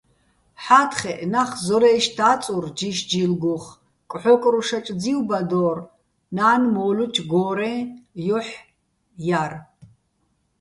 ჰ̦ა́თხეჸ 0.63 1.19
ნახ 1.31 1.49
ზორაჲში̆ 1.65 2.15
და́წურ 2.17 2.65
ჯიშ-ჯილგუხ, 2.77 3.63
კჵო́კრუშაჭ 4.09 4.87
ძივბადო́რ, 5.01 5.77
ნა́ნ 6.35 6.61
მო́ლუჩო̆ 6.73 7.25
გო́რეჼ 7.31 7.73
ჲოჰ̦ 8.25 8.51
ჲარ. 9.25 9.53